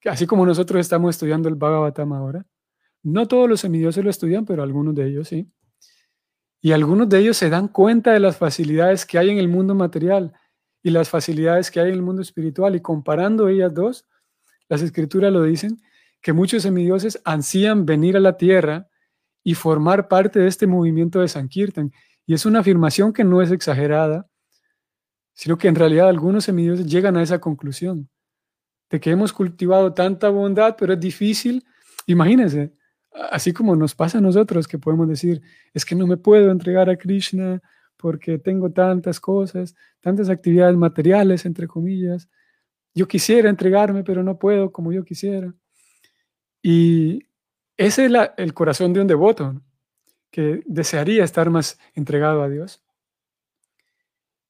[0.04, 2.44] así como nosotros estamos estudiando el Bhagavatam ahora,
[3.02, 5.48] no todos los semidioses lo estudian, pero algunos de ellos sí.
[6.60, 9.74] Y algunos de ellos se dan cuenta de las facilidades que hay en el mundo
[9.74, 10.32] material
[10.82, 12.76] y las facilidades que hay en el mundo espiritual.
[12.76, 14.06] Y comparando ellas dos,
[14.68, 15.80] las escrituras lo dicen,
[16.20, 18.88] que muchos semidioses ansían venir a la tierra
[19.44, 21.92] y formar parte de este movimiento de Sankirtan.
[22.26, 24.28] Y es una afirmación que no es exagerada,
[25.34, 28.08] sino que en realidad algunos semidioses llegan a esa conclusión,
[28.90, 31.64] de que hemos cultivado tanta bondad, pero es difícil.
[32.06, 32.74] Imagínense,
[33.30, 36.90] así como nos pasa a nosotros que podemos decir, es que no me puedo entregar
[36.90, 37.60] a Krishna
[37.96, 42.28] porque tengo tantas cosas, tantas actividades materiales, entre comillas.
[42.94, 45.54] Yo quisiera entregarme, pero no puedo como yo quisiera.
[46.62, 47.26] Y
[47.76, 49.60] ese es el corazón de un devoto,
[50.30, 52.82] que desearía estar más entregado a Dios.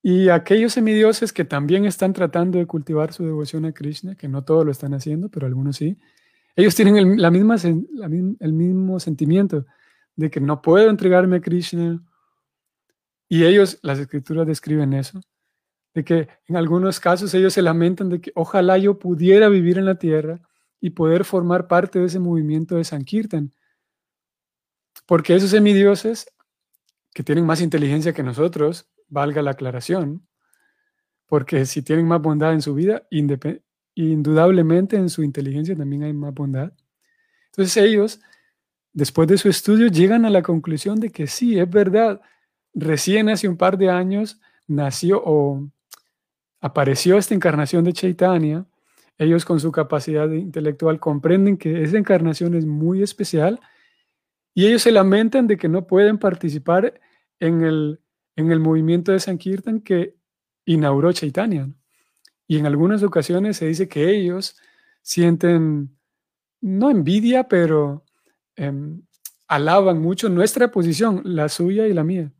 [0.00, 4.44] Y aquellos semidioses que también están tratando de cultivar su devoción a Krishna, que no
[4.44, 5.98] todos lo están haciendo, pero algunos sí,
[6.56, 9.64] ellos tienen la misma, el mismo sentimiento
[10.16, 12.02] de que no puedo entregarme a Krishna.
[13.28, 15.20] Y ellos, las escrituras describen eso,
[15.94, 19.87] de que en algunos casos ellos se lamentan de que ojalá yo pudiera vivir en
[19.87, 20.40] la tierra
[20.83, 23.53] y poder formar parte de ese movimiento de Sankirtan.
[25.07, 26.27] Porque esos semidioses,
[27.14, 30.27] que tienen más inteligencia que nosotros, valga la aclaración,
[31.27, 33.07] porque si tienen más bondad en su vida,
[33.95, 36.73] indudablemente en su inteligencia también hay más bondad.
[37.47, 38.21] Entonces ellos,
[38.92, 42.21] después de su estudio, llegan a la conclusión de que sí, es verdad,
[42.75, 45.71] recién hace un par de años nació o
[46.61, 48.66] apareció esta encarnación de Chaitanya.
[49.18, 53.61] Ellos con su capacidad intelectual comprenden que esa encarnación es muy especial
[54.55, 57.01] y ellos se lamentan de que no pueden participar
[57.40, 58.01] en el,
[58.37, 60.16] en el movimiento de Sankirtan que
[60.64, 61.70] inauguró Chaitanya.
[62.46, 64.57] Y en algunas ocasiones se dice que ellos
[65.01, 65.96] sienten,
[66.61, 68.05] no envidia, pero
[68.57, 69.03] em,
[69.48, 72.33] alaban mucho nuestra posición, la suya y la mía,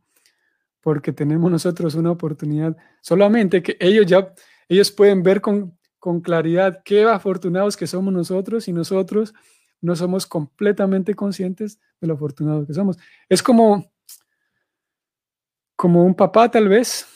[0.81, 4.33] porque tenemos nosotros una oportunidad, solamente que ellos ya,
[4.67, 9.33] ellos pueden ver con, con claridad qué afortunados que somos nosotros y nosotros
[9.79, 12.97] no somos completamente conscientes de lo afortunados que somos.
[13.29, 13.89] Es como,
[15.77, 17.07] como un papá tal vez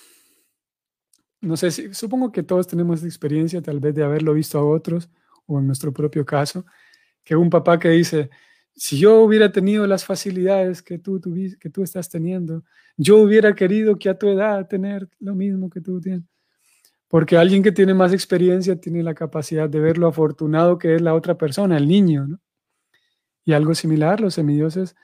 [1.42, 5.10] no sé, si, supongo que todos tenemos experiencia tal vez de haberlo visto a otros
[5.48, 6.66] o en nuestro propio caso,
[7.26, 8.30] que un papá que dice,
[8.74, 11.20] si yo hubiera tenido las facilidades que tú,
[11.60, 12.64] que tú estás teniendo,
[12.96, 16.24] yo hubiera querido que a tu edad tener lo mismo que tú tienes.
[17.08, 21.02] Porque alguien que tiene más experiencia tiene la capacidad de ver lo afortunado que es
[21.02, 22.40] la otra persona, el niño, ¿no?
[23.46, 24.96] Y algo similar, los semidioses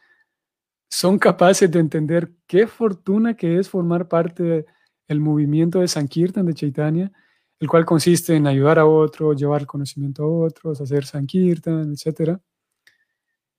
[0.89, 4.65] son capaces de entender qué fortuna que es formar parte de,
[5.07, 7.11] el movimiento de Sankirtan de Chaitanya,
[7.59, 12.37] el cual consiste en ayudar a otros, llevar conocimiento a otros, hacer Sankirtan, etc.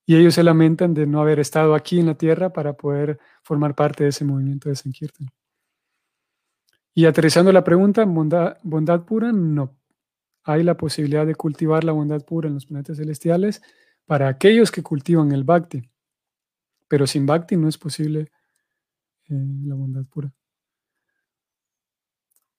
[0.06, 3.74] Y ellos se lamentan de no haber estado aquí en la tierra para poder formar
[3.74, 5.28] parte de ese movimiento de Sankirtan.
[6.94, 9.76] Y aterrizando la pregunta, bondad, bondad pura, no.
[10.44, 13.62] Hay la posibilidad de cultivar la bondad pura en los planetas celestiales
[14.06, 15.90] para aquellos que cultivan el bhakti.
[16.88, 18.30] Pero sin bhakti no es posible
[19.28, 19.34] eh,
[19.64, 20.32] la bondad pura.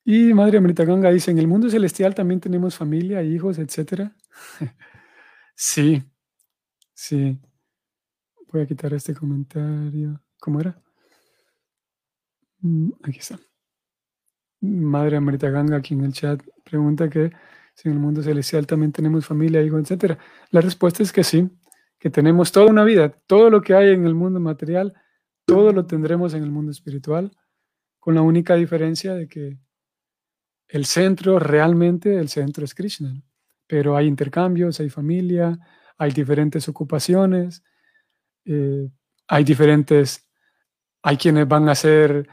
[0.04, 4.12] Y Madre Amrita Ganga dice, en el mundo celestial también tenemos familia, hijos, etc.
[5.56, 6.04] sí,
[6.94, 7.40] sí.
[8.52, 10.22] Voy a quitar este comentario.
[10.40, 10.80] ¿Cómo era?
[12.62, 13.40] Mm, aquí está.
[14.66, 17.32] Madre Amrita Ganga aquí en el chat pregunta que
[17.74, 20.18] si en el mundo celestial también tenemos familia, hijos, etc.
[20.52, 21.50] La respuesta es que sí,
[22.00, 24.94] que tenemos toda una vida, todo lo que hay en el mundo material,
[25.46, 27.32] todo lo tendremos en el mundo espiritual,
[28.00, 29.58] con la única diferencia de que
[30.68, 33.22] el centro, realmente el centro es Krishna,
[33.68, 35.58] pero hay intercambios, hay familia,
[35.98, 37.64] hay diferentes ocupaciones,
[38.46, 38.90] eh,
[39.28, 40.28] hay diferentes,
[41.02, 42.28] hay quienes van a hacer,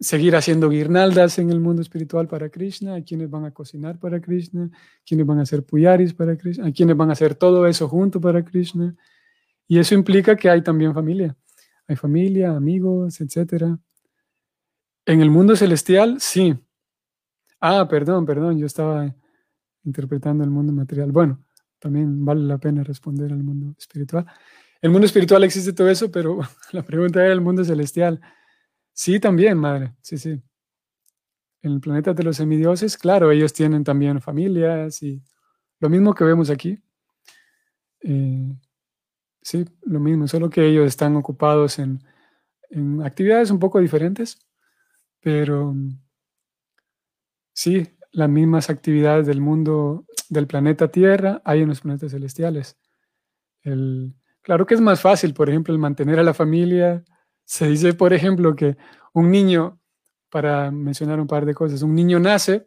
[0.00, 4.20] seguir haciendo guirnaldas en el mundo espiritual para Krishna, hay quienes van a cocinar para
[4.20, 4.70] Krishna,
[5.06, 8.20] quienes van a hacer puyaris para Krishna, hay quienes van a hacer todo eso junto
[8.20, 8.94] para Krishna.
[9.66, 11.36] Y eso implica que hay también familia.
[11.86, 13.76] Hay familia, amigos, etc.
[15.06, 16.54] En el mundo celestial, sí.
[17.60, 19.14] Ah, perdón, perdón, yo estaba
[19.84, 21.12] interpretando el mundo material.
[21.12, 21.42] Bueno,
[21.78, 24.26] también vale la pena responder al mundo espiritual.
[24.80, 26.40] El mundo espiritual existe todo eso, pero
[26.72, 28.20] la pregunta era el mundo celestial.
[28.96, 29.94] Sí, también, madre.
[30.02, 30.40] Sí, sí.
[31.62, 35.20] En el planeta de los semidioses, claro, ellos tienen también familias y
[35.80, 36.78] lo mismo que vemos aquí.
[38.02, 38.54] Eh,
[39.42, 42.00] sí, lo mismo, solo que ellos están ocupados en,
[42.70, 44.38] en actividades un poco diferentes,
[45.20, 45.74] pero
[47.52, 52.76] sí, las mismas actividades del mundo, del planeta Tierra, hay en los planetas celestiales.
[53.62, 57.04] El, claro que es más fácil, por ejemplo, el mantener a la familia.
[57.44, 58.76] Se dice, por ejemplo, que
[59.12, 59.80] un niño,
[60.30, 62.66] para mencionar un par de cosas, un niño nace,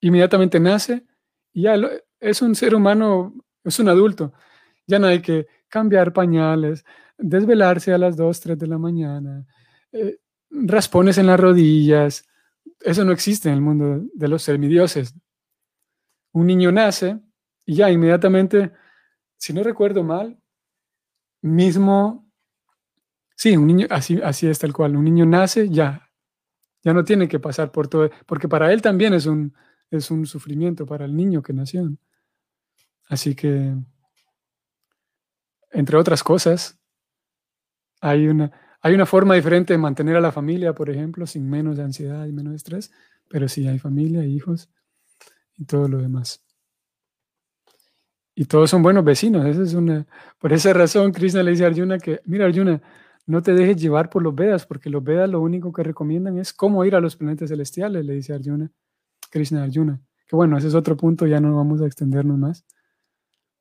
[0.00, 1.04] inmediatamente nace,
[1.52, 1.76] y ya
[2.20, 3.34] es un ser humano,
[3.64, 4.32] es un adulto.
[4.86, 6.84] Ya no hay que cambiar pañales,
[7.18, 9.46] desvelarse a las 2, 3 de la mañana,
[9.92, 10.18] eh,
[10.50, 12.24] raspones en las rodillas,
[12.80, 15.14] eso no existe en el mundo de los semidioses.
[16.32, 17.20] Un niño nace
[17.64, 18.72] y ya inmediatamente,
[19.36, 20.38] si no recuerdo mal,
[21.42, 22.25] mismo,
[23.36, 26.10] sí, un niño, así, así es tal cual, un niño nace, ya,
[26.82, 29.54] ya no tiene que pasar por todo, porque para él también es un,
[29.90, 31.90] es un sufrimiento, para el niño que nació.
[33.08, 33.74] Así que,
[35.70, 36.78] entre otras cosas,
[38.00, 41.78] hay una, hay una forma diferente de mantener a la familia, por ejemplo, sin menos
[41.78, 42.92] ansiedad y menos estrés,
[43.28, 44.70] pero sí hay familia, hijos
[45.56, 46.42] y todo lo demás.
[48.34, 49.46] Y todos son buenos vecinos.
[49.46, 50.06] Esa es una,
[50.38, 52.82] por esa razón, Krishna le dice a Arjuna que, mira Arjuna,
[53.26, 56.52] no te dejes llevar por los Vedas, porque los Vedas lo único que recomiendan es
[56.52, 58.70] cómo ir a los planetas celestiales, le dice Arjuna,
[59.30, 60.00] Krishna Arjuna.
[60.26, 62.64] Que bueno, ese es otro punto, ya no vamos a extendernos más.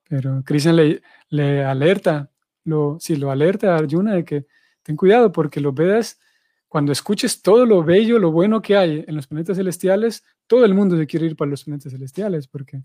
[0.08, 2.32] Pero Krishna le, le alerta,
[2.64, 4.46] lo, sí, lo alerta a Arjuna de que
[4.84, 6.20] ten cuidado porque los Vedas,
[6.68, 10.76] cuando escuches todo lo bello, lo bueno que hay en los planetas celestiales, todo el
[10.76, 12.84] mundo se quiere ir para los planetas celestiales porque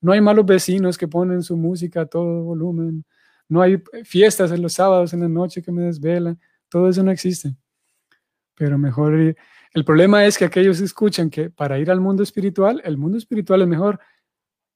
[0.00, 3.04] no hay malos vecinos que ponen su música a todo volumen,
[3.48, 7.10] no hay fiestas en los sábados, en la noche que me desvelan, todo eso no
[7.10, 7.54] existe.
[8.54, 9.36] Pero mejor,
[9.74, 13.62] el problema es que aquellos escuchan que para ir al mundo espiritual, el mundo espiritual
[13.62, 14.00] es mejor,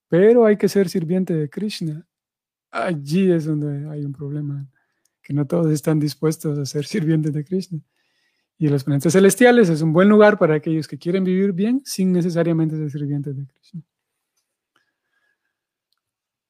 [0.09, 2.07] pero hay que ser sirviente de Krishna.
[2.71, 4.67] Allí es donde hay un problema
[5.23, 7.81] que no todos están dispuestos a ser sirvientes de Krishna.
[8.59, 12.13] Y los planetas celestiales es un buen lugar para aquellos que quieren vivir bien sin
[12.13, 13.83] necesariamente ser sirvientes de Krishna.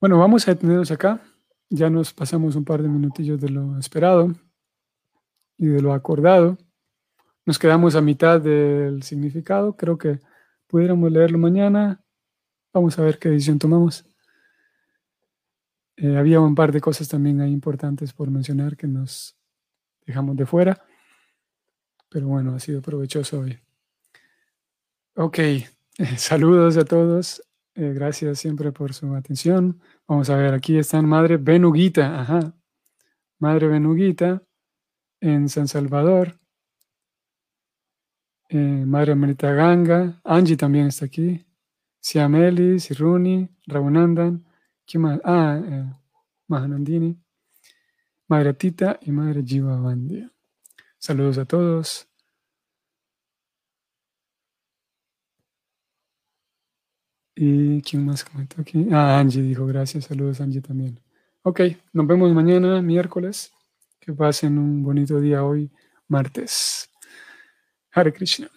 [0.00, 1.20] Bueno, vamos a detenernos acá.
[1.68, 4.32] Ya nos pasamos un par de minutillos de lo esperado
[5.56, 6.56] y de lo acordado.
[7.44, 9.76] Nos quedamos a mitad del significado.
[9.76, 10.20] Creo que
[10.66, 12.02] pudiéramos leerlo mañana.
[12.72, 14.04] Vamos a ver qué decisión tomamos.
[15.96, 19.36] Eh, había un par de cosas también ahí importantes por mencionar que nos
[20.04, 20.84] dejamos de fuera,
[22.10, 23.58] pero bueno, ha sido provechoso hoy.
[25.14, 25.38] Ok,
[26.16, 27.42] saludos a todos.
[27.79, 29.83] Eh, gracias siempre por su atención.
[30.09, 32.55] Vamos a ver, aquí están Madre Benuguita, ajá.
[33.39, 34.43] Madre Benuguita
[35.20, 36.41] en San Salvador.
[38.49, 41.45] Eh, Madre Marita Ganga, Angie también está aquí.
[42.01, 44.47] Siameli, Siruni, Raunandan.
[44.87, 45.20] ¿Qué más?
[45.22, 45.93] Ah, eh,
[46.49, 47.20] Mahanandini,
[48.27, 50.33] Madre Tita y Madre Jiva Bandia.
[50.97, 52.09] Saludos a todos.
[57.37, 58.89] ¿Y quién más comentó aquí?
[58.91, 60.07] Ah, Angie dijo gracias.
[60.07, 60.99] Saludos, Angie también.
[61.43, 61.61] Ok,
[61.93, 63.53] nos vemos mañana, miércoles.
[64.01, 65.70] Que pasen un bonito día hoy,
[66.09, 66.89] martes.
[67.93, 68.51] Hare Krishna.